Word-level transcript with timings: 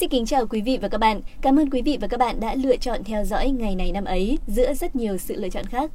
Xin 0.00 0.08
kính 0.08 0.26
chào 0.26 0.46
quý 0.46 0.62
vị 0.62 0.78
và 0.82 0.88
các 0.88 0.98
bạn. 0.98 1.20
Cảm 1.42 1.58
ơn 1.58 1.70
quý 1.70 1.82
vị 1.82 1.98
và 2.00 2.08
các 2.08 2.20
bạn 2.20 2.40
đã 2.40 2.54
lựa 2.54 2.76
chọn 2.76 3.04
theo 3.04 3.24
dõi 3.24 3.50
ngày 3.50 3.74
này 3.74 3.92
năm 3.92 4.04
ấy 4.04 4.38
giữa 4.46 4.74
rất 4.74 4.96
nhiều 4.96 5.16
sự 5.16 5.34
lựa 5.36 5.48
chọn 5.48 5.64
khác. 5.64 5.90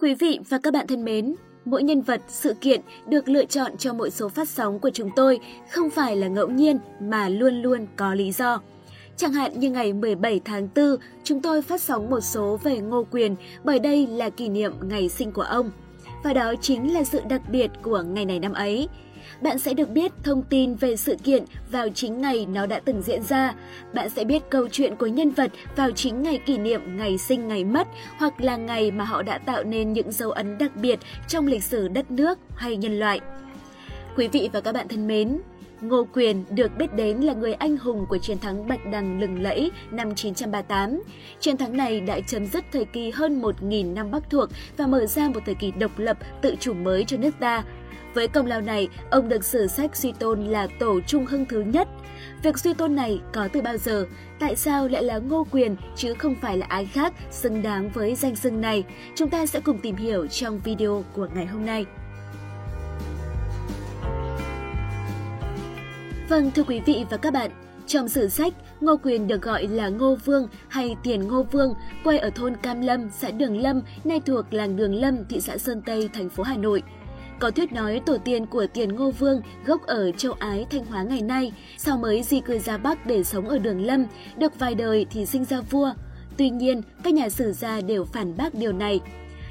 Quý 0.00 0.14
vị 0.14 0.38
và 0.48 0.58
các 0.62 0.72
bạn 0.72 0.86
thân 0.86 1.04
mến, 1.04 1.34
mỗi 1.64 1.82
nhân 1.82 2.00
vật, 2.00 2.20
sự 2.28 2.54
kiện 2.60 2.80
được 3.06 3.28
lựa 3.28 3.44
chọn 3.44 3.76
cho 3.78 3.92
mỗi 3.92 4.10
số 4.10 4.28
phát 4.28 4.48
sóng 4.48 4.78
của 4.78 4.90
chúng 4.90 5.10
tôi 5.16 5.40
không 5.70 5.90
phải 5.90 6.16
là 6.16 6.28
ngẫu 6.28 6.48
nhiên 6.48 6.78
mà 7.00 7.28
luôn 7.28 7.62
luôn 7.62 7.86
có 7.96 8.14
lý 8.14 8.32
do. 8.32 8.60
Chẳng 9.16 9.32
hạn 9.32 9.60
như 9.60 9.70
ngày 9.70 9.92
17 9.92 10.40
tháng 10.44 10.68
4, 10.76 10.96
chúng 11.24 11.42
tôi 11.42 11.62
phát 11.62 11.80
sóng 11.80 12.10
một 12.10 12.20
số 12.20 12.58
về 12.62 12.78
Ngô 12.78 13.04
Quyền 13.10 13.36
bởi 13.64 13.78
đây 13.78 14.06
là 14.06 14.30
kỷ 14.30 14.48
niệm 14.48 14.72
ngày 14.82 15.08
sinh 15.08 15.32
của 15.32 15.42
ông. 15.42 15.70
Và 16.24 16.32
đó 16.32 16.54
chính 16.60 16.94
là 16.94 17.04
sự 17.04 17.20
đặc 17.28 17.42
biệt 17.50 17.70
của 17.82 18.02
ngày 18.02 18.24
này 18.24 18.40
năm 18.40 18.52
ấy 18.52 18.88
bạn 19.40 19.58
sẽ 19.58 19.74
được 19.74 19.90
biết 19.90 20.12
thông 20.24 20.42
tin 20.42 20.74
về 20.74 20.96
sự 20.96 21.16
kiện 21.24 21.44
vào 21.70 21.88
chính 21.88 22.20
ngày 22.20 22.46
nó 22.46 22.66
đã 22.66 22.80
từng 22.84 23.02
diễn 23.02 23.22
ra. 23.22 23.54
Bạn 23.94 24.10
sẽ 24.10 24.24
biết 24.24 24.42
câu 24.50 24.68
chuyện 24.72 24.96
của 24.96 25.06
nhân 25.06 25.30
vật 25.30 25.50
vào 25.76 25.90
chính 25.90 26.22
ngày 26.22 26.38
kỷ 26.38 26.58
niệm 26.58 26.96
ngày 26.96 27.18
sinh 27.18 27.48
ngày 27.48 27.64
mất 27.64 27.88
hoặc 28.18 28.40
là 28.40 28.56
ngày 28.56 28.90
mà 28.90 29.04
họ 29.04 29.22
đã 29.22 29.38
tạo 29.38 29.64
nên 29.64 29.92
những 29.92 30.12
dấu 30.12 30.30
ấn 30.30 30.58
đặc 30.58 30.76
biệt 30.76 30.98
trong 31.28 31.46
lịch 31.46 31.64
sử 31.64 31.88
đất 31.88 32.10
nước 32.10 32.38
hay 32.56 32.76
nhân 32.76 32.98
loại. 32.98 33.20
Quý 34.16 34.28
vị 34.28 34.50
và 34.52 34.60
các 34.60 34.72
bạn 34.72 34.88
thân 34.88 35.06
mến, 35.06 35.38
Ngô 35.80 36.06
Quyền 36.12 36.44
được 36.50 36.78
biết 36.78 36.94
đến 36.94 37.16
là 37.16 37.32
người 37.32 37.54
anh 37.54 37.76
hùng 37.76 38.06
của 38.08 38.18
chiến 38.18 38.38
thắng 38.38 38.68
Bạch 38.68 38.86
Đằng 38.92 39.20
lừng 39.20 39.42
lẫy 39.42 39.70
năm 39.90 40.14
938. 40.14 41.02
Chiến 41.40 41.56
thắng 41.56 41.76
này 41.76 42.00
đã 42.00 42.20
chấm 42.20 42.46
dứt 42.46 42.64
thời 42.72 42.84
kỳ 42.84 43.10
hơn 43.10 43.40
1.000 43.40 43.94
năm 43.94 44.10
Bắc 44.10 44.30
thuộc 44.30 44.48
và 44.76 44.86
mở 44.86 45.06
ra 45.06 45.28
một 45.28 45.40
thời 45.46 45.54
kỳ 45.54 45.70
độc 45.70 45.98
lập 45.98 46.16
tự 46.42 46.54
chủ 46.60 46.74
mới 46.74 47.04
cho 47.04 47.16
nước 47.16 47.34
ta, 47.40 47.64
với 48.14 48.28
công 48.28 48.46
lao 48.46 48.60
này, 48.60 48.88
ông 49.10 49.28
được 49.28 49.44
sử 49.44 49.66
sách 49.66 49.96
suy 49.96 50.12
tôn 50.12 50.44
là 50.44 50.66
tổ 50.78 51.00
trung 51.00 51.26
hưng 51.26 51.46
thứ 51.46 51.60
nhất. 51.60 51.88
Việc 52.42 52.58
suy 52.58 52.74
tôn 52.74 52.96
này 52.96 53.20
có 53.32 53.48
từ 53.52 53.62
bao 53.62 53.76
giờ? 53.76 54.06
Tại 54.38 54.56
sao 54.56 54.88
lại 54.88 55.02
là 55.02 55.18
Ngô 55.18 55.46
Quyền 55.50 55.76
chứ 55.96 56.14
không 56.14 56.34
phải 56.42 56.58
là 56.58 56.66
ai 56.68 56.86
khác 56.86 57.12
xứng 57.30 57.62
đáng 57.62 57.90
với 57.90 58.14
danh 58.14 58.36
xưng 58.36 58.60
này? 58.60 58.84
Chúng 59.14 59.30
ta 59.30 59.46
sẽ 59.46 59.60
cùng 59.60 59.78
tìm 59.78 59.96
hiểu 59.96 60.26
trong 60.26 60.60
video 60.64 61.04
của 61.14 61.28
ngày 61.34 61.46
hôm 61.46 61.66
nay. 61.66 61.86
Vâng, 66.28 66.50
thưa 66.54 66.62
quý 66.62 66.80
vị 66.86 67.04
và 67.10 67.16
các 67.16 67.32
bạn, 67.32 67.50
trong 67.86 68.08
sử 68.08 68.28
sách, 68.28 68.54
Ngô 68.80 68.96
Quyền 69.02 69.26
được 69.26 69.42
gọi 69.42 69.66
là 69.66 69.88
Ngô 69.88 70.16
Vương 70.24 70.48
hay 70.68 70.96
Tiền 71.02 71.28
Ngô 71.28 71.42
Vương, 71.42 71.74
quê 72.04 72.18
ở 72.18 72.30
thôn 72.30 72.56
Cam 72.56 72.80
Lâm, 72.80 73.10
xã 73.10 73.30
Đường 73.30 73.60
Lâm, 73.60 73.82
nay 74.04 74.20
thuộc 74.26 74.44
làng 74.50 74.76
Đường 74.76 74.94
Lâm, 74.94 75.24
thị 75.28 75.40
xã 75.40 75.58
Sơn 75.58 75.82
Tây, 75.86 76.10
thành 76.12 76.28
phố 76.28 76.42
Hà 76.42 76.56
Nội. 76.56 76.82
Có 77.40 77.50
thuyết 77.50 77.72
nói 77.72 78.00
tổ 78.06 78.18
tiên 78.18 78.46
của 78.46 78.66
Tiền 78.66 78.96
Ngô 78.96 79.10
Vương 79.10 79.42
gốc 79.66 79.86
ở 79.86 80.12
châu 80.12 80.32
Ái, 80.32 80.66
Thanh 80.70 80.84
Hóa 80.84 81.02
ngày 81.02 81.22
nay, 81.22 81.52
sau 81.76 81.98
mới 81.98 82.22
di 82.22 82.40
cư 82.40 82.58
ra 82.58 82.76
Bắc 82.76 83.06
để 83.06 83.24
sống 83.24 83.48
ở 83.48 83.58
Đường 83.58 83.82
Lâm, 83.82 84.04
được 84.36 84.58
vài 84.58 84.74
đời 84.74 85.06
thì 85.10 85.26
sinh 85.26 85.44
ra 85.44 85.60
vua. 85.60 85.92
Tuy 86.36 86.50
nhiên, 86.50 86.82
các 87.02 87.14
nhà 87.14 87.28
sử 87.28 87.52
gia 87.52 87.80
đều 87.80 88.04
phản 88.04 88.36
bác 88.36 88.54
điều 88.54 88.72
này. 88.72 89.00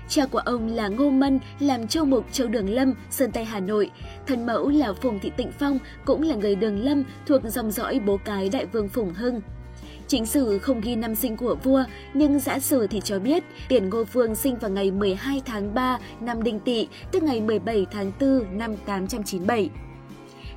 Cha 0.09 0.25
của 0.25 0.37
ông 0.37 0.67
là 0.67 0.87
Ngô 0.87 1.09
Mân, 1.09 1.39
làm 1.59 1.87
châu 1.87 2.05
mục 2.05 2.25
châu 2.31 2.47
Đường 2.47 2.69
Lâm, 2.69 2.93
Sơn 3.09 3.31
Tây 3.31 3.45
Hà 3.45 3.59
Nội. 3.59 3.91
Thân 4.27 4.45
mẫu 4.45 4.69
là 4.69 4.93
Phùng 4.93 5.19
Thị 5.19 5.31
Tịnh 5.37 5.51
Phong, 5.51 5.79
cũng 6.05 6.21
là 6.21 6.35
người 6.35 6.55
Đường 6.55 6.83
Lâm 6.85 7.03
thuộc 7.27 7.41
dòng 7.45 7.71
dõi 7.71 7.99
bố 8.05 8.17
cái 8.25 8.49
đại 8.49 8.65
vương 8.65 8.89
Phùng 8.89 9.13
Hưng. 9.13 9.41
Chính 10.07 10.25
sử 10.25 10.59
không 10.59 10.81
ghi 10.81 10.95
năm 10.95 11.15
sinh 11.15 11.37
của 11.37 11.55
vua, 11.63 11.83
nhưng 12.13 12.39
giả 12.39 12.59
sử 12.59 12.87
thì 12.87 13.01
cho 13.03 13.19
biết 13.19 13.43
Tiền 13.69 13.89
Ngô 13.89 14.03
Vương 14.03 14.35
sinh 14.35 14.55
vào 14.55 14.71
ngày 14.71 14.91
12 14.91 15.41
tháng 15.45 15.73
3 15.73 15.99
năm 16.19 16.43
Đinh 16.43 16.59
Tỵ, 16.59 16.87
tức 17.11 17.23
ngày 17.23 17.41
17 17.41 17.85
tháng 17.91 18.11
4 18.19 18.57
năm 18.57 18.75
897. 18.85 19.69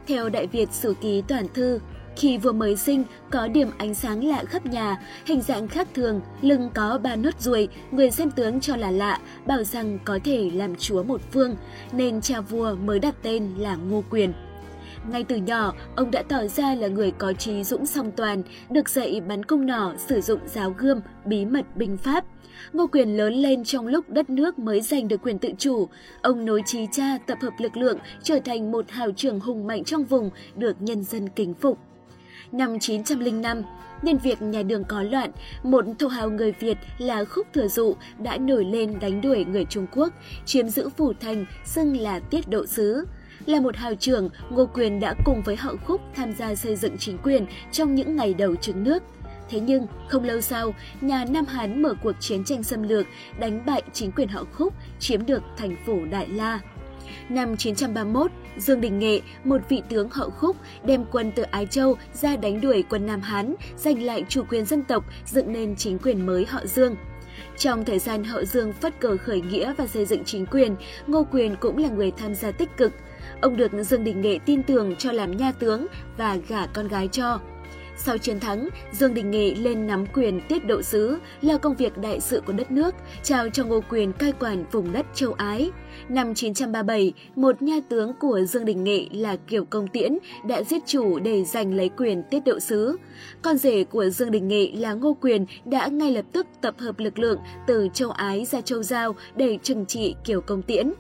Theo 0.07 0.29
Đại 0.29 0.47
Việt 0.47 0.73
Sử 0.73 0.95
Ký 1.01 1.23
Toàn 1.29 1.47
Thư, 1.55 1.81
khi 2.17 2.39
vua 2.39 2.53
mới 2.53 2.77
sinh, 2.77 3.05
có 3.31 3.49
điểm 3.49 3.71
ánh 3.79 3.95
sáng 3.95 4.25
lạ 4.25 4.45
khắp 4.45 4.67
nhà, 4.67 4.97
hình 5.27 5.41
dạng 5.41 5.69
khác 5.69 5.89
thường, 5.95 6.21
lưng 6.43 6.71
có 6.75 6.99
ba 7.03 7.17
nốt 7.17 7.41
ruồi, 7.41 7.69
người 7.91 8.11
xem 8.11 8.31
tướng 8.31 8.61
cho 8.61 8.77
là 8.77 8.91
lạ, 8.91 9.19
bảo 9.47 9.65
rằng 9.65 9.99
có 10.05 10.19
thể 10.25 10.51
làm 10.55 10.77
chúa 10.77 11.03
một 11.03 11.21
phương, 11.33 11.57
nên 11.93 12.21
cha 12.21 12.41
vua 12.41 12.75
mới 12.75 12.99
đặt 12.99 13.15
tên 13.23 13.55
là 13.59 13.77
Ngô 13.77 14.05
Quyền. 14.11 14.33
Ngay 15.09 15.25
từ 15.25 15.37
nhỏ, 15.37 15.75
ông 15.97 16.11
đã 16.11 16.23
tỏ 16.23 16.47
ra 16.47 16.75
là 16.75 16.89
người 16.89 17.11
có 17.11 17.33
trí 17.33 17.65
dũng 17.65 17.87
song 17.87 18.11
toàn, 18.17 18.43
được 18.71 18.89
dạy 18.89 19.21
bắn 19.21 19.45
cung 19.45 19.67
nỏ, 19.67 19.95
sử 20.09 20.21
dụng 20.21 20.41
giáo 20.47 20.75
gươm, 20.79 21.01
bí 21.25 21.45
mật 21.45 21.77
binh 21.77 21.97
pháp. 21.97 22.25
Ngô 22.73 22.87
Quyền 22.87 23.17
lớn 23.17 23.35
lên 23.35 23.65
trong 23.65 23.87
lúc 23.87 24.09
đất 24.09 24.31
nước 24.31 24.59
mới 24.59 24.81
giành 24.81 25.09
được 25.09 25.23
quyền 25.23 25.39
tự 25.39 25.49
chủ. 25.59 25.89
Ông 26.23 26.45
nối 26.45 26.63
trí 26.67 26.87
cha 26.93 27.19
tập 27.27 27.39
hợp 27.43 27.53
lực 27.59 27.77
lượng, 27.77 27.99
trở 28.23 28.39
thành 28.45 28.71
một 28.71 28.91
hào 28.91 29.11
trưởng 29.13 29.41
hùng 29.41 29.67
mạnh 29.67 29.85
trong 29.85 30.05
vùng, 30.05 30.31
được 30.57 30.83
nhân 30.83 31.03
dân 31.03 31.29
kính 31.29 31.55
phục. 31.55 31.79
Năm 32.53 32.79
905, 32.79 33.63
nhân 34.03 34.19
việc 34.19 34.43
nhà 34.43 34.63
đường 34.63 34.85
có 34.85 35.03
loạn, 35.03 35.31
một 35.63 35.85
thổ 35.99 36.09
hào 36.09 36.31
người 36.31 36.53
Việt 36.53 36.79
là 36.99 37.25
Khúc 37.25 37.47
Thừa 37.53 37.69
Dụ 37.69 37.95
đã 38.19 38.37
nổi 38.37 38.65
lên 38.65 38.99
đánh 39.01 39.21
đuổi 39.21 39.45
người 39.45 39.65
Trung 39.65 39.87
Quốc, 39.93 40.13
chiếm 40.45 40.69
giữ 40.69 40.89
phủ 40.89 41.13
thành, 41.21 41.47
xưng 41.65 41.97
là 41.97 42.19
tiết 42.19 42.49
độ 42.49 42.67
sứ. 42.67 43.07
Là 43.51 43.61
một 43.61 43.77
hào 43.77 43.95
trưởng, 43.95 44.31
Ngô 44.51 44.67
Quyền 44.67 45.01
đã 45.01 45.15
cùng 45.25 45.43
với 45.43 45.57
họ 45.57 45.75
Khúc 45.87 46.01
tham 46.15 46.33
gia 46.33 46.55
xây 46.55 46.77
dựng 46.77 46.99
chính 46.99 47.19
quyền 47.19 47.47
trong 47.73 47.95
những 47.95 48.17
ngày 48.17 48.35
đầu 48.35 48.57
trứng 48.57 48.85
nước. 48.85 49.03
Thế 49.49 49.61
nhưng, 49.61 49.87
không 50.09 50.25
lâu 50.25 50.41
sau, 50.41 50.75
nhà 51.01 51.25
Nam 51.25 51.45
Hán 51.45 51.83
mở 51.83 51.95
cuộc 52.03 52.13
chiến 52.21 52.45
tranh 52.45 52.63
xâm 52.63 52.83
lược, 52.83 53.07
đánh 53.39 53.67
bại 53.67 53.83
chính 53.93 54.13
quyền 54.13 54.29
họ 54.29 54.45
Khúc, 54.53 54.75
chiếm 54.99 55.27
được 55.27 55.43
thành 55.57 55.77
phố 55.87 56.05
Đại 56.11 56.29
La. 56.29 56.61
Năm 57.29 57.57
931, 57.57 58.31
Dương 58.57 58.81
Đình 58.81 58.99
Nghệ, 58.99 59.21
một 59.45 59.61
vị 59.69 59.83
tướng 59.89 60.11
Hậu 60.11 60.31
Khúc, 60.31 60.57
đem 60.85 61.05
quân 61.13 61.33
từ 61.37 61.43
Ái 61.43 61.67
Châu 61.67 61.97
ra 62.13 62.37
đánh 62.37 62.61
đuổi 62.61 62.85
quân 62.91 63.07
Nam 63.07 63.21
Hán, 63.21 63.55
giành 63.77 64.03
lại 64.03 64.25
chủ 64.29 64.43
quyền 64.51 64.65
dân 64.65 64.83
tộc, 64.83 65.05
dựng 65.27 65.53
nên 65.53 65.77
chính 65.77 65.99
quyền 65.99 66.27
mới 66.27 66.47
họ 66.47 66.61
Dương. 66.67 66.97
Trong 67.57 67.85
thời 67.85 67.99
gian 67.99 68.25
họ 68.25 68.45
Dương 68.45 68.73
phất 68.73 69.01
cờ 69.01 69.17
khởi 69.17 69.41
nghĩa 69.41 69.75
và 69.77 69.87
xây 69.87 70.05
dựng 70.07 70.25
chính 70.25 70.47
quyền, 70.47 70.77
Ngô 71.07 71.27
Quyền 71.33 71.57
cũng 71.57 71.79
là 71.79 71.89
người 71.89 72.11
tham 72.11 72.35
gia 72.35 72.51
tích 72.51 72.77
cực– 72.77 72.93
Ông 73.41 73.57
được 73.57 73.73
Dương 73.83 74.05
Đình 74.05 74.21
Nghệ 74.21 74.39
tin 74.47 74.63
tưởng 74.63 74.97
cho 74.97 75.13
làm 75.13 75.37
nha 75.37 75.53
tướng 75.53 75.87
và 76.17 76.39
gả 76.49 76.67
con 76.67 76.89
gái 76.89 77.09
cho. 77.09 77.41
Sau 78.05 78.19
chiến 78.19 78.41
thắng, 78.41 78.69
Dương 78.93 79.15
Đình 79.15 79.31
Nghệ 79.31 79.55
lên 79.55 79.87
nắm 79.87 80.07
quyền 80.07 80.41
tiết 80.49 80.67
độ 80.67 80.83
sứ 80.83 81.19
là 81.43 81.59
công 81.59 81.77
việc 81.77 81.99
đại 81.99 82.21
sự 82.21 82.41
của 82.47 82.53
đất 82.53 82.71
nước, 82.71 82.95
trao 83.23 83.49
cho 83.49 83.65
Ngô 83.65 83.81
Quyền 83.91 84.13
cai 84.13 84.33
quản 84.33 84.65
vùng 84.73 84.93
đất 84.93 85.07
châu 85.15 85.33
Ái. 85.33 85.71
Năm 86.09 86.35
937, 86.35 87.13
một 87.37 87.63
nha 87.63 87.75
tướng 87.89 88.13
của 88.21 88.41
Dương 88.41 88.65
Đình 88.65 88.85
Nghệ 88.85 89.07
là 89.13 89.37
Kiều 89.37 89.65
Công 89.65 89.89
Tiễn 89.89 90.19
đã 90.49 90.63
giết 90.63 90.83
chủ 90.87 91.19
để 91.19 91.45
giành 91.45 91.75
lấy 91.75 91.89
quyền 91.89 92.23
tiết 92.31 92.41
độ 92.45 92.61
sứ. 92.61 92.97
Con 93.43 93.59
rể 93.59 93.85
của 93.85 94.09
Dương 94.11 94.31
Đình 94.31 94.49
Nghệ 94.49 94.71
là 94.75 94.93
Ngô 94.93 95.17
Quyền 95.21 95.47
đã 95.65 95.87
ngay 95.87 96.11
lập 96.13 96.25
tức 96.33 96.47
tập 96.61 96.75
hợp 96.79 96.99
lực 96.99 97.19
lượng 97.19 97.39
từ 97.67 97.89
châu 97.95 98.11
Ái 98.11 98.45
ra 98.45 98.61
châu 98.61 98.83
Giao 98.83 99.15
để 99.37 99.59
trừng 99.63 99.87
trị 99.87 100.15
Kiều 100.25 100.41
Công 100.41 100.63
Tiễn. 100.63 100.93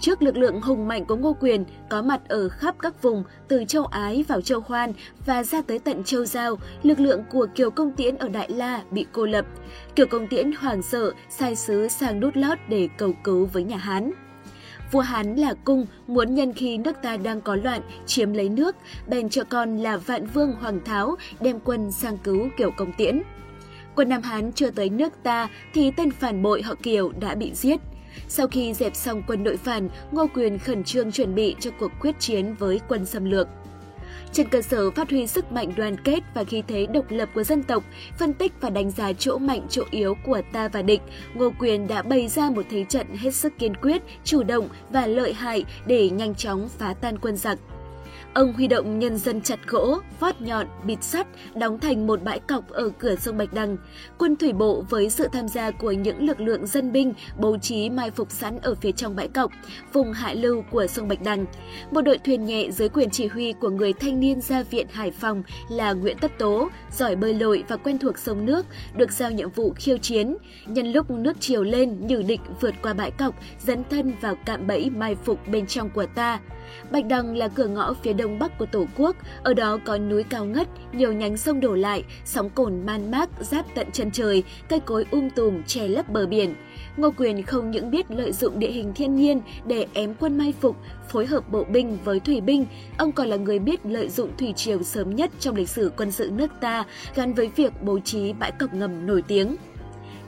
Trước 0.00 0.22
lực 0.22 0.36
lượng 0.36 0.60
hùng 0.60 0.88
mạnh 0.88 1.04
của 1.04 1.16
Ngô 1.16 1.36
Quyền 1.40 1.64
có 1.90 2.02
mặt 2.02 2.20
ở 2.28 2.48
khắp 2.48 2.74
các 2.78 3.02
vùng 3.02 3.24
từ 3.48 3.64
châu 3.68 3.84
Ái 3.84 4.24
vào 4.28 4.40
châu 4.40 4.60
Hoan 4.66 4.92
và 5.26 5.42
ra 5.42 5.62
tới 5.62 5.78
tận 5.78 6.04
châu 6.04 6.24
Giao, 6.24 6.56
lực 6.82 7.00
lượng 7.00 7.24
của 7.30 7.46
Kiều 7.54 7.70
Công 7.70 7.92
Tiễn 7.92 8.16
ở 8.16 8.28
Đại 8.28 8.48
La 8.50 8.82
bị 8.90 9.06
cô 9.12 9.26
lập. 9.26 9.46
Kiều 9.96 10.06
Công 10.06 10.26
Tiễn 10.26 10.52
hoảng 10.52 10.82
sợ 10.82 11.12
sai 11.30 11.56
sứ 11.56 11.88
sang 11.88 12.20
đút 12.20 12.36
lót 12.36 12.58
để 12.68 12.88
cầu 12.98 13.12
cứu 13.24 13.46
với 13.46 13.64
nhà 13.64 13.76
Hán. 13.76 14.12
Vua 14.92 15.00
Hán 15.00 15.36
là 15.36 15.54
cung 15.64 15.86
muốn 16.06 16.34
nhân 16.34 16.52
khi 16.52 16.78
nước 16.78 16.96
ta 17.02 17.16
đang 17.16 17.40
có 17.40 17.56
loạn 17.56 17.80
chiếm 18.06 18.32
lấy 18.32 18.48
nước, 18.48 18.76
bèn 19.08 19.28
cho 19.28 19.44
con 19.44 19.76
là 19.76 19.96
Vạn 19.96 20.26
Vương 20.26 20.52
Hoàng 20.52 20.80
Tháo 20.84 21.16
đem 21.40 21.60
quân 21.60 21.92
sang 21.92 22.18
cứu 22.18 22.48
Kiều 22.56 22.70
Công 22.70 22.92
Tiễn. 22.92 23.22
Quân 23.94 24.08
Nam 24.08 24.22
Hán 24.22 24.52
chưa 24.52 24.70
tới 24.70 24.88
nước 24.88 25.12
ta 25.22 25.48
thì 25.74 25.90
tên 25.90 26.10
phản 26.10 26.42
bội 26.42 26.62
họ 26.62 26.74
Kiều 26.82 27.12
đã 27.20 27.34
bị 27.34 27.50
giết. 27.54 27.80
Sau 28.28 28.46
khi 28.46 28.74
dẹp 28.74 28.96
xong 28.96 29.22
quân 29.26 29.44
nội 29.44 29.56
phản, 29.56 29.88
Ngô 30.12 30.26
Quyền 30.34 30.58
khẩn 30.58 30.84
trương 30.84 31.12
chuẩn 31.12 31.34
bị 31.34 31.56
cho 31.60 31.70
cuộc 31.80 31.92
quyết 32.00 32.20
chiến 32.20 32.54
với 32.54 32.80
quân 32.88 33.06
xâm 33.06 33.24
lược. 33.24 33.48
Trên 34.32 34.48
cơ 34.48 34.62
sở 34.62 34.90
phát 34.90 35.10
huy 35.10 35.26
sức 35.26 35.52
mạnh 35.52 35.72
đoàn 35.76 35.96
kết 36.04 36.20
và 36.34 36.44
khí 36.44 36.62
thế 36.68 36.86
độc 36.86 37.04
lập 37.08 37.28
của 37.34 37.44
dân 37.44 37.62
tộc, 37.62 37.84
phân 38.18 38.32
tích 38.32 38.52
và 38.60 38.70
đánh 38.70 38.90
giá 38.90 39.12
chỗ 39.12 39.38
mạnh 39.38 39.66
chỗ 39.68 39.82
yếu 39.90 40.16
của 40.26 40.40
ta 40.52 40.68
và 40.68 40.82
địch, 40.82 41.00
Ngô 41.34 41.52
Quyền 41.58 41.86
đã 41.86 42.02
bày 42.02 42.28
ra 42.28 42.50
một 42.50 42.62
thế 42.70 42.84
trận 42.88 43.06
hết 43.16 43.34
sức 43.34 43.52
kiên 43.58 43.76
quyết, 43.76 44.02
chủ 44.24 44.42
động 44.42 44.68
và 44.90 45.06
lợi 45.06 45.32
hại 45.32 45.64
để 45.86 46.10
nhanh 46.10 46.34
chóng 46.34 46.68
phá 46.78 46.94
tan 47.00 47.18
quân 47.18 47.36
giặc. 47.36 47.58
Ông 48.34 48.52
huy 48.52 48.66
động 48.66 48.98
nhân 48.98 49.16
dân 49.16 49.40
chặt 49.40 49.58
gỗ, 49.66 49.98
vót 50.20 50.40
nhọn, 50.40 50.66
bịt 50.84 51.02
sắt, 51.02 51.26
đóng 51.54 51.80
thành 51.80 52.06
một 52.06 52.22
bãi 52.22 52.40
cọc 52.40 52.68
ở 52.68 52.90
cửa 52.98 53.16
sông 53.16 53.38
Bạch 53.38 53.52
Đằng. 53.52 53.76
Quân 54.18 54.36
thủy 54.36 54.52
bộ 54.52 54.84
với 54.90 55.10
sự 55.10 55.28
tham 55.32 55.48
gia 55.48 55.70
của 55.70 55.92
những 55.92 56.26
lực 56.26 56.40
lượng 56.40 56.66
dân 56.66 56.92
binh 56.92 57.14
bố 57.38 57.58
trí 57.58 57.90
mai 57.90 58.10
phục 58.10 58.30
sẵn 58.30 58.58
ở 58.62 58.74
phía 58.74 58.92
trong 58.92 59.16
bãi 59.16 59.28
cọc, 59.28 59.50
vùng 59.92 60.12
hạ 60.12 60.34
lưu 60.34 60.64
của 60.70 60.86
sông 60.86 61.08
Bạch 61.08 61.22
Đằng. 61.22 61.46
Một 61.90 62.00
đội 62.00 62.18
thuyền 62.18 62.44
nhẹ 62.44 62.70
dưới 62.70 62.88
quyền 62.88 63.10
chỉ 63.10 63.26
huy 63.26 63.52
của 63.52 63.70
người 63.70 63.92
thanh 63.92 64.20
niên 64.20 64.40
gia 64.40 64.62
viện 64.62 64.86
Hải 64.92 65.10
Phòng 65.10 65.42
là 65.70 65.92
Nguyễn 65.92 66.18
Tất 66.18 66.38
Tố, 66.38 66.68
giỏi 66.92 67.16
bơi 67.16 67.34
lội 67.34 67.64
và 67.68 67.76
quen 67.76 67.98
thuộc 67.98 68.18
sông 68.18 68.46
nước, 68.46 68.66
được 68.96 69.12
giao 69.12 69.30
nhiệm 69.30 69.50
vụ 69.50 69.72
khiêu 69.76 69.98
chiến. 69.98 70.36
Nhân 70.66 70.92
lúc 70.92 71.10
nước 71.10 71.36
chiều 71.40 71.62
lên, 71.62 72.06
nhử 72.06 72.22
địch 72.22 72.40
vượt 72.60 72.74
qua 72.82 72.92
bãi 72.92 73.10
cọc, 73.10 73.34
dấn 73.58 73.84
thân 73.90 74.12
vào 74.20 74.34
cạm 74.46 74.66
bẫy 74.66 74.90
mai 74.90 75.14
phục 75.14 75.48
bên 75.48 75.66
trong 75.66 75.90
của 75.90 76.06
ta. 76.14 76.40
Bạch 76.90 77.06
Đằng 77.06 77.36
là 77.36 77.48
cửa 77.48 77.66
ngõ 77.66 77.94
phía 77.94 78.12
đông 78.12 78.38
bắc 78.38 78.58
của 78.58 78.66
Tổ 78.66 78.86
quốc, 78.96 79.16
ở 79.42 79.54
đó 79.54 79.78
có 79.84 79.98
núi 79.98 80.22
cao 80.22 80.44
ngất, 80.44 80.68
nhiều 80.92 81.12
nhánh 81.12 81.36
sông 81.36 81.60
đổ 81.60 81.74
lại, 81.74 82.04
sóng 82.24 82.50
cồn 82.50 82.86
man 82.86 83.10
mác 83.10 83.30
giáp 83.40 83.66
tận 83.74 83.90
chân 83.92 84.10
trời, 84.10 84.42
cây 84.68 84.80
cối 84.80 85.06
um 85.10 85.30
tùm 85.30 85.62
che 85.62 85.88
lấp 85.88 86.08
bờ 86.08 86.26
biển. 86.26 86.54
Ngô 86.96 87.10
Quyền 87.16 87.42
không 87.42 87.70
những 87.70 87.90
biết 87.90 88.10
lợi 88.10 88.32
dụng 88.32 88.58
địa 88.58 88.70
hình 88.70 88.92
thiên 88.94 89.14
nhiên 89.14 89.40
để 89.66 89.86
ém 89.94 90.14
quân 90.14 90.38
mai 90.38 90.54
phục, 90.60 90.76
phối 91.08 91.26
hợp 91.26 91.52
bộ 91.52 91.64
binh 91.64 91.98
với 92.04 92.20
thủy 92.20 92.40
binh, 92.40 92.66
ông 92.98 93.12
còn 93.12 93.26
là 93.26 93.36
người 93.36 93.58
biết 93.58 93.86
lợi 93.86 94.08
dụng 94.08 94.30
thủy 94.38 94.52
triều 94.56 94.82
sớm 94.82 95.16
nhất 95.16 95.30
trong 95.40 95.56
lịch 95.56 95.68
sử 95.68 95.92
quân 95.96 96.10
sự 96.10 96.30
nước 96.30 96.50
ta 96.60 96.84
gắn 97.14 97.34
với 97.34 97.50
việc 97.56 97.72
bố 97.82 97.98
trí 97.98 98.32
bãi 98.32 98.52
cọc 98.52 98.74
ngầm 98.74 99.06
nổi 99.06 99.22
tiếng. 99.22 99.56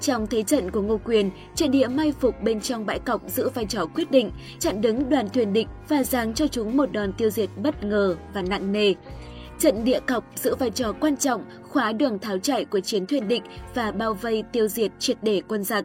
Trong 0.06 0.26
thế 0.26 0.42
trận 0.42 0.70
của 0.70 0.82
Ngô 0.82 1.00
Quyền, 1.04 1.30
trận 1.54 1.70
địa 1.70 1.86
mai 1.86 2.12
phục 2.20 2.42
bên 2.42 2.60
trong 2.60 2.86
bãi 2.86 2.98
cọc 2.98 3.22
giữ 3.26 3.48
vai 3.48 3.64
trò 3.64 3.86
quyết 3.86 4.10
định, 4.10 4.30
chặn 4.58 4.80
đứng 4.80 5.10
đoàn 5.10 5.28
thuyền 5.28 5.52
địch 5.52 5.66
và 5.88 6.02
giáng 6.02 6.34
cho 6.34 6.46
chúng 6.48 6.76
một 6.76 6.92
đòn 6.92 7.12
tiêu 7.12 7.30
diệt 7.30 7.50
bất 7.62 7.84
ngờ 7.84 8.16
và 8.34 8.42
nặng 8.42 8.72
nề. 8.72 8.94
Trận 9.58 9.84
địa 9.84 10.00
cọc 10.00 10.24
giữ 10.34 10.54
vai 10.54 10.70
trò 10.70 10.92
quan 11.00 11.16
trọng 11.16 11.44
khóa 11.62 11.92
đường 11.92 12.18
tháo 12.18 12.38
chạy 12.38 12.64
của 12.64 12.80
chiến 12.80 13.06
thuyền 13.06 13.28
địch 13.28 13.42
và 13.74 13.92
bao 13.92 14.14
vây 14.14 14.42
tiêu 14.52 14.68
diệt 14.68 14.92
triệt 14.98 15.16
để 15.22 15.42
quân 15.48 15.64
giặc. 15.64 15.84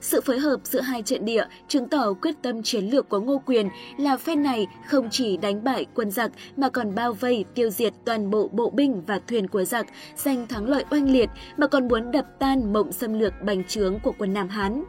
Sự 0.00 0.20
phối 0.20 0.38
hợp 0.38 0.60
giữa 0.64 0.80
hai 0.80 1.02
trận 1.02 1.24
địa 1.24 1.44
chứng 1.68 1.88
tỏ 1.88 2.12
quyết 2.22 2.34
tâm 2.42 2.62
chiến 2.62 2.84
lược 2.84 3.08
của 3.08 3.20
Ngô 3.20 3.42
Quyền 3.46 3.68
là 3.98 4.16
phe 4.16 4.36
này 4.36 4.66
không 4.86 5.08
chỉ 5.10 5.36
đánh 5.36 5.64
bại 5.64 5.86
quân 5.94 6.10
giặc 6.10 6.30
mà 6.56 6.68
còn 6.68 6.94
bao 6.94 7.12
vây 7.12 7.44
tiêu 7.54 7.70
diệt 7.70 7.92
toàn 8.04 8.30
bộ 8.30 8.48
bộ 8.48 8.70
binh 8.70 9.02
và 9.06 9.20
thuyền 9.28 9.48
của 9.48 9.64
giặc, 9.64 9.86
giành 10.16 10.46
thắng 10.46 10.68
lợi 10.68 10.84
oanh 10.90 11.10
liệt 11.10 11.30
mà 11.56 11.66
còn 11.66 11.88
muốn 11.88 12.10
đập 12.10 12.26
tan 12.38 12.72
mộng 12.72 12.92
xâm 12.92 13.18
lược 13.20 13.32
bành 13.42 13.64
trướng 13.64 14.00
của 14.00 14.12
quân 14.18 14.34
Nam 14.34 14.48
Hán. 14.48 14.84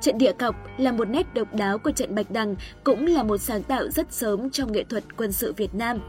Trận 0.00 0.18
địa 0.18 0.32
cọc 0.32 0.54
là 0.78 0.92
một 0.92 1.08
nét 1.08 1.34
độc 1.34 1.54
đáo 1.54 1.78
của 1.78 1.90
trận 1.90 2.14
Bạch 2.14 2.30
Đằng, 2.30 2.56
cũng 2.84 3.06
là 3.06 3.22
một 3.22 3.38
sáng 3.38 3.62
tạo 3.62 3.88
rất 3.88 4.12
sớm 4.12 4.50
trong 4.50 4.72
nghệ 4.72 4.84
thuật 4.84 5.16
quân 5.16 5.32
sự 5.32 5.52
Việt 5.52 5.74
Nam. 5.74 6.00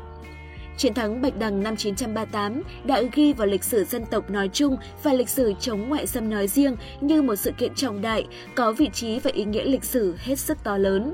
Chiến 0.78 0.94
thắng 0.94 1.22
Bạch 1.22 1.40
Đằng 1.40 1.64
năm 1.64 1.74
1938 1.74 2.64
đã 2.84 3.02
ghi 3.14 3.34
vào 3.34 3.48
lịch 3.48 3.64
sử 3.64 3.84
dân 3.84 4.06
tộc 4.06 4.30
nói 4.30 4.50
chung 4.54 4.78
và 5.04 5.14
lịch 5.14 5.30
sử 5.30 5.54
chống 5.60 5.90
ngoại 5.90 6.08
xâm 6.08 6.30
nói 6.30 6.48
riêng 6.48 6.76
như 7.02 7.22
một 7.22 7.36
sự 7.36 7.52
kiện 7.58 7.76
trọng 7.76 8.02
đại, 8.02 8.28
có 8.56 8.72
vị 8.72 8.90
trí 8.94 9.20
và 9.20 9.32
ý 9.34 9.44
nghĩa 9.44 9.64
lịch 9.64 9.84
sử 9.84 10.16
hết 10.18 10.36
sức 10.40 10.58
to 10.64 10.78
lớn. 10.78 11.14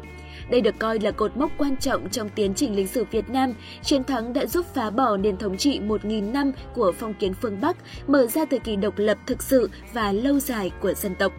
Đây 0.50 0.62
được 0.62 0.76
coi 0.80 1.00
là 1.00 1.12
cột 1.12 1.38
mốc 1.38 1.52
quan 1.58 1.78
trọng 1.78 2.10
trong 2.10 2.30
tiến 2.30 2.54
trình 2.54 2.76
lịch 2.76 2.90
sử 2.90 3.06
Việt 3.12 3.30
Nam. 3.30 3.54
Chiến 3.84 4.04
thắng 4.04 4.34
đã 4.34 4.46
giúp 4.46 4.66
phá 4.74 4.90
bỏ 4.90 5.18
nền 5.18 5.38
thống 5.38 5.58
trị 5.58 5.80
1.000 5.80 6.32
năm 6.32 6.52
của 6.76 6.92
phong 7.00 7.14
kiến 7.14 7.34
phương 7.34 7.62
Bắc, 7.62 7.78
mở 8.08 8.28
ra 8.28 8.46
thời 8.46 8.60
kỳ 8.60 8.76
độc 8.76 8.94
lập 8.98 9.18
thực 9.26 9.44
sự 9.44 9.70
và 9.94 10.12
lâu 10.12 10.40
dài 10.40 10.72
của 10.82 10.94
dân 10.94 11.16
tộc 11.16 11.34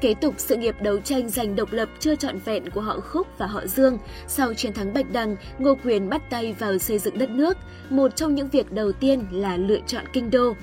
kế 0.00 0.14
tục 0.14 0.34
sự 0.38 0.56
nghiệp 0.56 0.76
đấu 0.82 1.00
tranh 1.00 1.28
giành 1.28 1.56
độc 1.56 1.72
lập 1.72 1.88
chưa 1.98 2.16
trọn 2.16 2.38
vẹn 2.38 2.70
của 2.70 2.80
họ 2.80 3.00
Khúc 3.00 3.26
và 3.38 3.46
họ 3.46 3.66
Dương. 3.66 3.98
Sau 4.26 4.54
chiến 4.54 4.72
thắng 4.72 4.94
Bạch 4.94 5.12
Đằng, 5.12 5.36
Ngô 5.58 5.74
Quyền 5.84 6.08
bắt 6.08 6.30
tay 6.30 6.54
vào 6.58 6.78
xây 6.78 6.98
dựng 6.98 7.18
đất 7.18 7.30
nước. 7.30 7.56
Một 7.90 8.16
trong 8.16 8.34
những 8.34 8.48
việc 8.48 8.72
đầu 8.72 8.92
tiên 8.92 9.26
là 9.30 9.56
lựa 9.56 9.80
chọn 9.86 10.04
kinh 10.12 10.30
đô. 10.30 10.54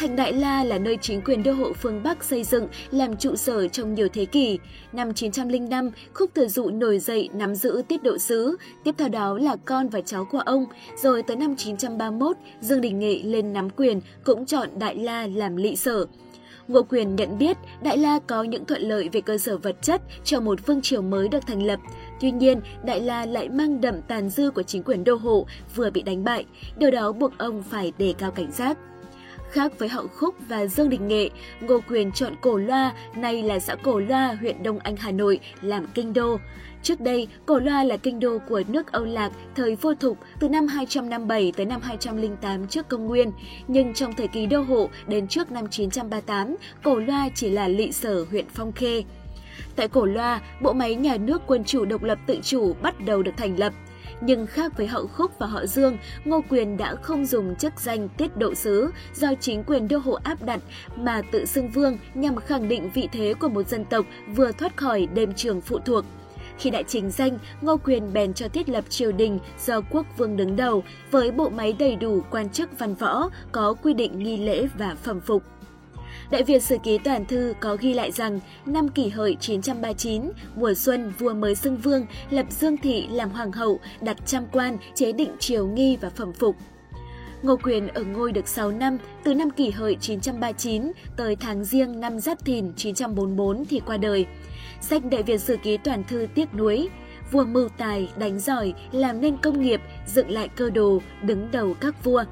Thành 0.00 0.16
Đại 0.16 0.32
La 0.32 0.64
là 0.64 0.78
nơi 0.78 0.98
chính 1.00 1.20
quyền 1.20 1.42
đô 1.42 1.52
hộ 1.52 1.72
phương 1.72 2.02
Bắc 2.02 2.24
xây 2.24 2.44
dựng 2.44 2.68
làm 2.90 3.16
trụ 3.16 3.36
sở 3.36 3.68
trong 3.68 3.94
nhiều 3.94 4.08
thế 4.12 4.24
kỷ. 4.24 4.58
Năm 4.92 5.14
905, 5.14 5.90
Khúc 6.14 6.34
Thừa 6.34 6.46
Dụ 6.46 6.70
nổi 6.70 6.98
dậy 6.98 7.28
nắm 7.32 7.54
giữ 7.54 7.82
tiết 7.88 8.02
độ 8.02 8.18
sứ, 8.18 8.56
tiếp 8.84 8.94
theo 8.98 9.08
đó 9.08 9.38
là 9.38 9.56
con 9.64 9.88
và 9.88 10.00
cháu 10.00 10.24
của 10.24 10.38
ông. 10.38 10.66
Rồi 11.02 11.22
tới 11.22 11.36
năm 11.36 11.56
931, 11.56 12.36
Dương 12.60 12.80
Đình 12.80 12.98
Nghệ 12.98 13.20
lên 13.24 13.52
nắm 13.52 13.70
quyền, 13.70 14.00
cũng 14.24 14.46
chọn 14.46 14.68
Đại 14.78 14.94
La 14.94 15.26
làm 15.26 15.56
lỵ 15.56 15.76
sở. 15.76 16.06
Ngô 16.70 16.82
Quyền 16.82 17.16
nhận 17.16 17.38
biết 17.38 17.56
Đại 17.82 17.98
La 17.98 18.18
có 18.26 18.42
những 18.42 18.64
thuận 18.64 18.82
lợi 18.82 19.08
về 19.12 19.20
cơ 19.20 19.38
sở 19.38 19.56
vật 19.58 19.76
chất 19.82 20.02
cho 20.24 20.40
một 20.40 20.66
vương 20.66 20.82
triều 20.82 21.02
mới 21.02 21.28
được 21.28 21.46
thành 21.46 21.62
lập. 21.62 21.80
Tuy 22.20 22.30
nhiên, 22.30 22.60
Đại 22.84 23.00
La 23.00 23.26
lại 23.26 23.48
mang 23.48 23.80
đậm 23.80 24.02
tàn 24.02 24.28
dư 24.28 24.50
của 24.50 24.62
chính 24.62 24.82
quyền 24.82 25.04
đô 25.04 25.14
hộ 25.14 25.46
vừa 25.74 25.90
bị 25.90 26.02
đánh 26.02 26.24
bại, 26.24 26.44
điều 26.76 26.90
đó 26.90 27.12
buộc 27.12 27.38
ông 27.38 27.62
phải 27.62 27.92
đề 27.98 28.14
cao 28.18 28.30
cảnh 28.30 28.52
giác. 28.52 28.78
Khác 29.50 29.78
với 29.78 29.88
Hậu 29.88 30.08
Khúc 30.08 30.34
và 30.48 30.66
Dương 30.66 30.88
Đình 30.88 31.08
Nghệ, 31.08 31.30
Ngô 31.60 31.80
Quyền 31.88 32.12
chọn 32.12 32.32
Cổ 32.40 32.58
Loa, 32.58 32.92
nay 33.14 33.42
là 33.42 33.58
xã 33.58 33.74
Cổ 33.74 33.98
Loa, 33.98 34.36
huyện 34.40 34.62
Đông 34.62 34.78
Anh, 34.78 34.96
Hà 34.96 35.10
Nội, 35.10 35.40
làm 35.62 35.86
kinh 35.94 36.12
đô. 36.12 36.36
Trước 36.82 37.00
đây, 37.00 37.28
Cổ 37.46 37.58
Loa 37.58 37.84
là 37.84 37.96
kinh 37.96 38.20
đô 38.20 38.38
của 38.48 38.62
nước 38.68 38.92
Âu 38.92 39.04
Lạc 39.04 39.32
thời 39.54 39.76
vô 39.76 39.94
thục 39.94 40.18
từ 40.40 40.48
năm 40.48 40.66
257 40.66 41.52
tới 41.56 41.66
năm 41.66 41.80
208 41.82 42.66
trước 42.66 42.88
công 42.88 43.06
nguyên, 43.06 43.32
nhưng 43.68 43.94
trong 43.94 44.14
thời 44.14 44.28
kỳ 44.28 44.46
đô 44.46 44.62
hộ 44.62 44.88
đến 45.06 45.28
trước 45.28 45.52
năm 45.52 45.66
938, 45.70 46.56
Cổ 46.82 46.98
Loa 46.98 47.28
chỉ 47.34 47.50
là 47.50 47.68
lỵ 47.68 47.92
sở 47.92 48.24
huyện 48.30 48.44
Phong 48.54 48.72
Khê. 48.72 49.04
Tại 49.76 49.88
Cổ 49.88 50.04
Loa, 50.04 50.40
bộ 50.60 50.72
máy 50.72 50.94
nhà 50.94 51.16
nước 51.16 51.42
quân 51.46 51.64
chủ 51.64 51.84
độc 51.84 52.02
lập 52.02 52.18
tự 52.26 52.38
chủ 52.42 52.74
bắt 52.82 52.94
đầu 53.00 53.22
được 53.22 53.34
thành 53.36 53.58
lập. 53.58 53.72
Nhưng 54.20 54.46
khác 54.46 54.76
với 54.76 54.86
hậu 54.86 55.06
khúc 55.06 55.38
và 55.38 55.46
họ 55.46 55.66
Dương, 55.66 55.98
Ngô 56.24 56.40
Quyền 56.48 56.76
đã 56.76 56.94
không 56.94 57.26
dùng 57.26 57.56
chức 57.56 57.80
danh 57.80 58.08
tiết 58.08 58.36
độ 58.36 58.54
sứ 58.54 58.90
do 59.14 59.28
chính 59.40 59.64
quyền 59.64 59.88
đô 59.88 59.98
hộ 59.98 60.18
áp 60.22 60.42
đặt 60.42 60.60
mà 60.96 61.22
tự 61.32 61.44
xưng 61.44 61.68
vương 61.70 61.98
nhằm 62.14 62.36
khẳng 62.36 62.68
định 62.68 62.90
vị 62.94 63.08
thế 63.12 63.34
của 63.40 63.48
một 63.48 63.68
dân 63.68 63.84
tộc 63.84 64.06
vừa 64.34 64.52
thoát 64.52 64.76
khỏi 64.76 65.08
đêm 65.14 65.32
trường 65.34 65.60
phụ 65.60 65.78
thuộc. 65.78 66.04
Khi 66.58 66.70
đại 66.70 66.84
trình 66.88 67.10
danh, 67.10 67.38
Ngô 67.60 67.76
Quyền 67.76 68.12
bèn 68.12 68.34
cho 68.34 68.48
thiết 68.48 68.68
lập 68.68 68.84
triều 68.88 69.12
đình 69.12 69.38
do 69.66 69.80
quốc 69.90 70.06
vương 70.16 70.36
đứng 70.36 70.56
đầu 70.56 70.84
với 71.10 71.30
bộ 71.30 71.48
máy 71.48 71.72
đầy 71.78 71.96
đủ 71.96 72.22
quan 72.30 72.50
chức 72.50 72.78
văn 72.78 72.94
võ, 72.94 73.30
có 73.52 73.74
quy 73.82 73.94
định 73.94 74.18
nghi 74.18 74.36
lễ 74.36 74.66
và 74.78 74.96
phẩm 75.02 75.20
phục. 75.20 75.42
Đại 76.30 76.42
Việt 76.42 76.62
Sử 76.62 76.76
Ký 76.82 76.98
Toàn 76.98 77.26
Thư 77.26 77.54
có 77.60 77.76
ghi 77.80 77.94
lại 77.94 78.12
rằng 78.12 78.40
năm 78.66 78.88
kỷ 78.88 79.08
hợi 79.08 79.36
939, 79.40 80.22
mùa 80.56 80.74
xuân 80.74 81.12
vua 81.18 81.34
mới 81.34 81.54
xưng 81.54 81.76
vương, 81.76 82.06
lập 82.30 82.46
Dương 82.50 82.76
Thị 82.76 83.06
làm 83.10 83.30
hoàng 83.30 83.52
hậu, 83.52 83.80
đặt 84.00 84.16
trăm 84.26 84.46
quan, 84.52 84.76
chế 84.94 85.12
định 85.12 85.30
triều 85.38 85.66
nghi 85.66 85.96
và 86.00 86.10
phẩm 86.10 86.32
phục. 86.32 86.56
Ngô 87.42 87.56
Quyền 87.56 87.88
ở 87.88 88.02
ngôi 88.02 88.32
được 88.32 88.48
6 88.48 88.70
năm, 88.70 88.98
từ 89.24 89.34
năm 89.34 89.50
kỷ 89.50 89.70
hợi 89.70 89.96
939 90.00 90.92
tới 91.16 91.36
tháng 91.36 91.64
riêng 91.64 92.00
năm 92.00 92.20
Giáp 92.20 92.44
Thìn 92.44 92.72
944 92.76 93.64
thì 93.64 93.80
qua 93.86 93.96
đời. 93.96 94.26
Sách 94.80 95.02
Đại 95.10 95.22
Việt 95.22 95.40
Sử 95.40 95.56
Ký 95.56 95.76
Toàn 95.76 96.04
Thư 96.04 96.26
tiếc 96.34 96.54
nuối, 96.54 96.88
vua 97.30 97.44
mưu 97.44 97.68
tài, 97.68 98.08
đánh 98.16 98.40
giỏi, 98.40 98.74
làm 98.92 99.20
nên 99.20 99.36
công 99.36 99.62
nghiệp, 99.62 99.80
dựng 100.06 100.30
lại 100.30 100.48
cơ 100.48 100.70
đồ, 100.70 100.98
đứng 101.22 101.48
đầu 101.52 101.74
các 101.80 102.04
vua. 102.04 102.24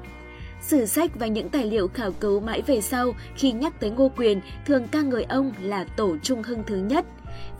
Sử 0.61 0.85
sách 0.85 1.11
và 1.15 1.27
những 1.27 1.49
tài 1.49 1.65
liệu 1.65 1.87
khảo 1.87 2.11
cứu 2.11 2.39
mãi 2.39 2.61
về 2.61 2.81
sau 2.81 3.13
khi 3.35 3.51
nhắc 3.51 3.79
tới 3.79 3.89
Ngô 3.89 4.11
Quyền 4.17 4.41
thường 4.65 4.87
ca 4.91 5.01
ngợi 5.01 5.23
ông 5.23 5.51
là 5.61 5.83
tổ 5.83 6.17
trung 6.23 6.43
hưng 6.43 6.63
thứ 6.67 6.75
nhất. 6.75 7.05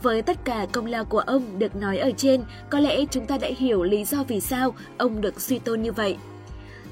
Với 0.02 0.22
tất 0.22 0.44
cả 0.44 0.66
công 0.72 0.86
lao 0.86 1.04
của 1.04 1.18
ông 1.18 1.58
được 1.58 1.76
nói 1.76 1.98
ở 1.98 2.10
trên, 2.16 2.42
có 2.70 2.78
lẽ 2.78 3.04
chúng 3.10 3.26
ta 3.26 3.38
đã 3.38 3.48
hiểu 3.58 3.82
lý 3.82 4.04
do 4.04 4.24
vì 4.28 4.40
sao 4.40 4.74
ông 4.98 5.20
được 5.20 5.40
suy 5.40 5.58
tôn 5.58 5.82
như 5.82 5.92
vậy. 5.92 6.16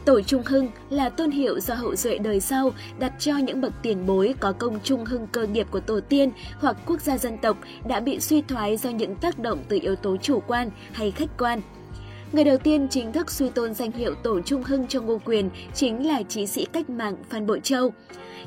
Tổ 0.05 0.21
Trung 0.21 0.43
Hưng 0.47 0.69
là 0.91 1.09
tôn 1.09 1.31
hiệu 1.31 1.61
do 1.61 1.75
hậu 1.75 1.97
duệ 1.97 2.19
đời 2.19 2.41
sau 2.41 2.73
đặt 2.99 3.13
cho 3.19 3.37
những 3.37 3.61
bậc 3.61 3.73
tiền 3.83 4.07
bối 4.07 4.35
có 4.41 4.53
công 4.53 4.81
trung 4.81 5.05
hưng 5.05 5.27
cơ 5.27 5.47
nghiệp 5.47 5.67
của 5.71 5.81
tổ 5.81 6.01
tiên 6.01 6.31
hoặc 6.59 6.77
quốc 6.87 7.01
gia 7.01 7.19
dân 7.19 7.39
tộc 7.39 7.57
đã 7.89 8.01
bị 8.01 8.21
suy 8.21 8.43
thoái 8.43 8.77
do 8.77 8.91
những 8.91 9.17
tác 9.17 9.39
động 9.39 9.59
từ 9.69 9.79
yếu 9.83 9.97
tố 9.97 10.17
chủ 10.17 10.43
quan 10.47 10.71
hay 10.93 11.11
khách 11.11 11.39
quan. 11.39 11.61
Người 12.33 12.45
đầu 12.45 12.57
tiên 12.59 12.87
chính 12.91 13.13
thức 13.13 13.31
suy 13.31 13.49
tôn 13.49 13.75
danh 13.75 13.93
hiệu 13.93 14.15
Tổ 14.15 14.41
Trung 14.41 14.63
Hưng 14.63 14.87
cho 14.87 15.01
Ngô 15.01 15.19
Quyền 15.25 15.51
chính 15.75 16.07
là 16.07 16.23
trí 16.23 16.47
sĩ 16.47 16.67
cách 16.73 16.91
mạng 16.91 17.17
Phan 17.31 17.47
Bội 17.47 17.61
Châu. 17.63 17.93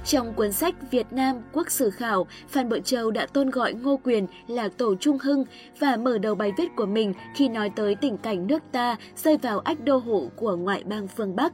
Trong 0.05 0.33
cuốn 0.33 0.51
sách 0.51 0.75
Việt 0.91 1.07
Nam 1.11 1.35
Quốc 1.53 1.71
sử 1.71 1.89
khảo, 1.89 2.27
Phan 2.49 2.69
Bội 2.69 2.81
Châu 2.85 3.11
đã 3.11 3.25
tôn 3.25 3.49
gọi 3.49 3.73
Ngô 3.73 3.99
Quyền 4.03 4.27
là 4.47 4.69
Tổ 4.77 4.95
Trung 4.95 5.17
Hưng 5.17 5.45
và 5.79 5.95
mở 5.95 6.17
đầu 6.17 6.35
bài 6.35 6.51
viết 6.57 6.67
của 6.75 6.85
mình 6.85 7.13
khi 7.35 7.49
nói 7.49 7.71
tới 7.75 7.95
tình 7.95 8.17
cảnh 8.17 8.47
nước 8.47 8.63
ta 8.71 8.95
rơi 9.15 9.37
vào 9.37 9.59
ách 9.59 9.83
đô 9.83 9.97
hộ 9.97 10.29
của 10.35 10.55
ngoại 10.55 10.83
bang 10.83 11.07
phương 11.07 11.35
Bắc. 11.35 11.53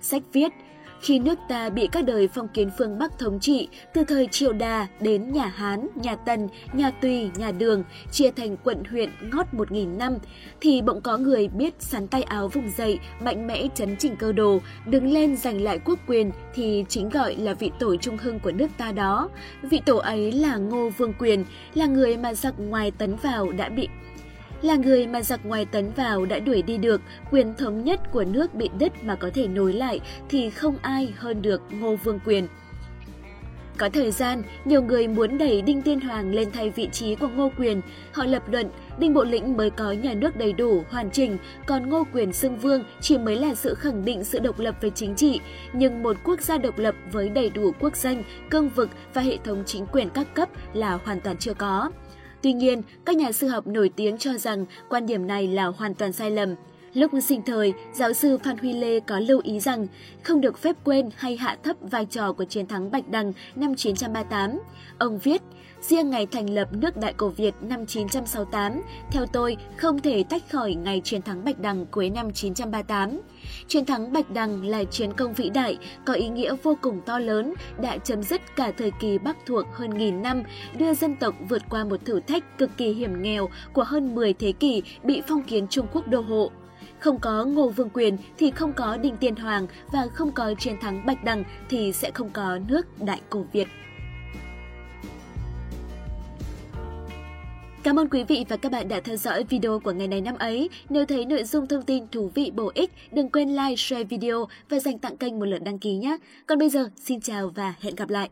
Sách 0.00 0.22
viết, 0.32 0.52
khi 1.00 1.18
nước 1.18 1.38
ta 1.48 1.70
bị 1.70 1.88
các 1.92 2.04
đời 2.04 2.28
phong 2.28 2.48
kiến 2.48 2.70
phương 2.78 2.98
Bắc 2.98 3.18
thống 3.18 3.40
trị, 3.40 3.68
từ 3.92 4.04
thời 4.04 4.26
triều 4.26 4.52
Đà 4.52 4.86
đến 5.00 5.32
nhà 5.32 5.46
Hán, 5.46 5.88
nhà 5.94 6.16
Tần, 6.16 6.48
nhà 6.72 6.90
Tùy, 6.90 7.30
nhà 7.36 7.52
Đường, 7.52 7.84
chia 8.12 8.30
thành 8.30 8.56
quận 8.56 8.84
huyện 8.90 9.10
ngót 9.32 9.54
một 9.54 9.72
nghìn 9.72 9.98
năm, 9.98 10.14
thì 10.60 10.82
bỗng 10.82 11.00
có 11.00 11.16
người 11.16 11.48
biết 11.48 11.74
sắn 11.78 12.06
tay 12.06 12.22
áo 12.22 12.48
vùng 12.48 12.70
dậy, 12.76 12.98
mạnh 13.20 13.46
mẽ 13.46 13.66
chấn 13.74 13.96
chỉnh 13.96 14.16
cơ 14.16 14.32
đồ, 14.32 14.58
đứng 14.86 15.12
lên 15.12 15.36
giành 15.36 15.60
lại 15.60 15.78
quốc 15.84 15.98
quyền 16.06 16.30
thì 16.54 16.84
chính 16.88 17.08
gọi 17.08 17.36
là 17.36 17.54
vị 17.54 17.70
tổ 17.78 17.96
trung 17.96 18.16
hưng 18.16 18.40
của 18.40 18.52
nước 18.52 18.68
ta 18.78 18.92
đó. 18.92 19.28
Vị 19.62 19.80
tổ 19.86 19.96
ấy 19.96 20.32
là 20.32 20.56
Ngô 20.56 20.90
Vương 20.90 21.12
Quyền, 21.18 21.44
là 21.74 21.86
người 21.86 22.16
mà 22.16 22.34
giặc 22.34 22.54
ngoài 22.58 22.90
tấn 22.90 23.16
vào 23.16 23.52
đã 23.52 23.68
bị 23.68 23.88
là 24.62 24.76
người 24.76 25.06
mà 25.06 25.22
giặc 25.22 25.46
ngoài 25.46 25.64
tấn 25.64 25.90
vào 25.96 26.26
đã 26.26 26.38
đuổi 26.38 26.62
đi 26.62 26.78
được, 26.78 27.00
quyền 27.30 27.54
thống 27.54 27.84
nhất 27.84 28.00
của 28.12 28.24
nước 28.24 28.54
bị 28.54 28.70
đứt 28.78 29.04
mà 29.04 29.14
có 29.14 29.30
thể 29.34 29.48
nối 29.48 29.72
lại 29.72 30.00
thì 30.28 30.50
không 30.50 30.76
ai 30.82 31.12
hơn 31.16 31.42
được 31.42 31.62
Ngô 31.70 31.96
Vương 31.96 32.20
Quyền. 32.24 32.48
Có 33.78 33.88
thời 33.88 34.10
gian, 34.10 34.42
nhiều 34.64 34.82
người 34.82 35.08
muốn 35.08 35.38
đẩy 35.38 35.62
Đinh 35.62 35.82
Tiên 35.82 36.00
Hoàng 36.00 36.34
lên 36.34 36.50
thay 36.52 36.70
vị 36.70 36.88
trí 36.92 37.14
của 37.14 37.28
Ngô 37.28 37.50
Quyền. 37.58 37.80
Họ 38.12 38.24
lập 38.24 38.42
luận 38.48 38.70
Đinh 38.98 39.14
Bộ 39.14 39.24
Lĩnh 39.24 39.56
mới 39.56 39.70
có 39.70 39.92
nhà 39.92 40.14
nước 40.14 40.36
đầy 40.36 40.52
đủ, 40.52 40.84
hoàn 40.90 41.10
chỉnh, 41.10 41.38
còn 41.66 41.88
Ngô 41.88 42.06
Quyền 42.12 42.32
xưng 42.32 42.56
vương 42.56 42.84
chỉ 43.00 43.18
mới 43.18 43.36
là 43.36 43.54
sự 43.54 43.74
khẳng 43.74 44.04
định 44.04 44.24
sự 44.24 44.38
độc 44.38 44.58
lập 44.58 44.74
về 44.80 44.90
chính 44.90 45.14
trị. 45.14 45.40
Nhưng 45.72 46.02
một 46.02 46.16
quốc 46.24 46.40
gia 46.40 46.58
độc 46.58 46.78
lập 46.78 46.94
với 47.12 47.28
đầy 47.28 47.50
đủ 47.50 47.72
quốc 47.80 47.96
danh, 47.96 48.22
cương 48.50 48.68
vực 48.68 48.90
và 49.14 49.22
hệ 49.22 49.36
thống 49.44 49.62
chính 49.66 49.86
quyền 49.86 50.10
các 50.10 50.34
cấp 50.34 50.48
là 50.72 50.98
hoàn 51.04 51.20
toàn 51.20 51.36
chưa 51.36 51.54
có. 51.54 51.90
Tuy 52.42 52.52
nhiên, 52.52 52.82
các 53.04 53.16
nhà 53.16 53.32
sư 53.32 53.48
học 53.48 53.66
nổi 53.66 53.90
tiếng 53.96 54.18
cho 54.18 54.38
rằng 54.38 54.64
quan 54.88 55.06
điểm 55.06 55.26
này 55.26 55.48
là 55.48 55.66
hoàn 55.66 55.94
toàn 55.94 56.12
sai 56.12 56.30
lầm. 56.30 56.54
Lúc 56.98 57.12
sinh 57.22 57.42
thời, 57.42 57.74
giáo 57.92 58.12
sư 58.12 58.38
Phan 58.38 58.58
Huy 58.58 58.72
Lê 58.72 59.00
có 59.00 59.20
lưu 59.20 59.40
ý 59.44 59.60
rằng 59.60 59.86
không 60.22 60.40
được 60.40 60.58
phép 60.58 60.76
quên 60.84 61.10
hay 61.16 61.36
hạ 61.36 61.56
thấp 61.62 61.76
vai 61.80 62.06
trò 62.06 62.32
của 62.32 62.44
chiến 62.44 62.66
thắng 62.66 62.90
Bạch 62.90 63.08
Đằng 63.08 63.32
năm 63.56 63.74
938. 63.74 64.60
Ông 64.98 65.18
viết, 65.18 65.42
riêng 65.80 66.10
ngày 66.10 66.26
thành 66.26 66.50
lập 66.50 66.68
nước 66.72 66.96
Đại 66.96 67.12
Cổ 67.12 67.28
Việt 67.28 67.54
năm 67.60 67.86
968, 67.86 68.82
theo 69.10 69.26
tôi 69.26 69.56
không 69.76 69.98
thể 69.98 70.24
tách 70.30 70.42
khỏi 70.50 70.74
ngày 70.74 71.00
chiến 71.04 71.22
thắng 71.22 71.44
Bạch 71.44 71.58
Đằng 71.58 71.86
cuối 71.86 72.10
năm 72.10 72.32
938. 72.32 73.20
Chiến 73.68 73.84
thắng 73.84 74.12
Bạch 74.12 74.30
Đằng 74.30 74.64
là 74.64 74.84
chiến 74.84 75.12
công 75.12 75.34
vĩ 75.34 75.50
đại, 75.50 75.78
có 76.04 76.12
ý 76.12 76.28
nghĩa 76.28 76.54
vô 76.62 76.78
cùng 76.80 77.00
to 77.06 77.18
lớn, 77.18 77.54
đã 77.82 77.98
chấm 77.98 78.22
dứt 78.22 78.40
cả 78.56 78.72
thời 78.78 78.90
kỳ 79.00 79.18
Bắc 79.18 79.36
thuộc 79.46 79.66
hơn 79.72 79.98
nghìn 79.98 80.22
năm, 80.22 80.42
đưa 80.78 80.94
dân 80.94 81.16
tộc 81.16 81.34
vượt 81.48 81.62
qua 81.70 81.84
một 81.84 82.04
thử 82.04 82.20
thách 82.20 82.58
cực 82.58 82.70
kỳ 82.76 82.92
hiểm 82.92 83.22
nghèo 83.22 83.48
của 83.72 83.84
hơn 83.84 84.14
10 84.14 84.32
thế 84.32 84.52
kỷ 84.52 84.82
bị 85.02 85.22
phong 85.28 85.42
kiến 85.42 85.66
Trung 85.70 85.86
Quốc 85.92 86.08
đô 86.08 86.20
hộ. 86.20 86.50
Không 87.00 87.18
có 87.18 87.44
Ngô 87.44 87.68
Vương 87.68 87.90
Quyền 87.90 88.16
thì 88.38 88.50
không 88.50 88.72
có 88.72 88.96
Đinh 88.96 89.16
Tiên 89.16 89.36
Hoàng 89.36 89.66
và 89.92 90.06
không 90.14 90.32
có 90.32 90.54
chiến 90.58 90.76
thắng 90.80 91.06
Bạch 91.06 91.24
Đằng 91.24 91.44
thì 91.68 91.92
sẽ 91.92 92.10
không 92.10 92.30
có 92.30 92.58
nước 92.68 92.86
Đại 93.02 93.20
Cổ 93.30 93.44
Việt. 93.52 93.68
Cảm 97.82 97.98
ơn 97.98 98.08
quý 98.08 98.24
vị 98.24 98.44
và 98.48 98.56
các 98.56 98.72
bạn 98.72 98.88
đã 98.88 99.00
theo 99.00 99.16
dõi 99.16 99.44
video 99.44 99.80
của 99.80 99.92
ngày 99.92 100.08
này 100.08 100.20
năm 100.20 100.34
ấy. 100.38 100.70
Nếu 100.88 101.06
thấy 101.06 101.24
nội 101.24 101.44
dung 101.44 101.66
thông 101.66 101.82
tin 101.82 102.08
thú 102.08 102.30
vị 102.34 102.50
bổ 102.54 102.70
ích, 102.74 102.90
đừng 103.12 103.30
quên 103.30 103.48
like, 103.48 103.76
share 103.76 104.04
video 104.04 104.48
và 104.68 104.78
dành 104.78 104.98
tặng 104.98 105.16
kênh 105.16 105.38
một 105.38 105.44
lượt 105.44 105.62
đăng 105.62 105.78
ký 105.78 105.96
nhé. 105.96 106.16
Còn 106.46 106.58
bây 106.58 106.68
giờ, 106.68 106.90
xin 106.96 107.20
chào 107.20 107.48
và 107.48 107.74
hẹn 107.80 107.94
gặp 107.94 108.10
lại! 108.10 108.28